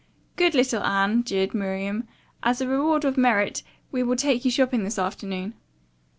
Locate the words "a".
2.59-2.67